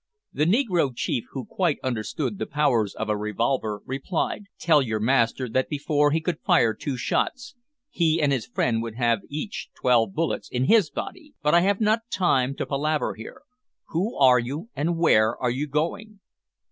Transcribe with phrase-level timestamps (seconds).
[0.33, 5.47] The negro chief, who quite understood the powers of a revolver, replied "Tell your master,
[5.49, 7.53] that before he could fire two shots,
[7.87, 11.35] he and his friend would have each twelve bullets in his body.
[11.43, 13.43] But I have not time to palaver here.
[13.89, 16.19] Who are you, and where are you going?"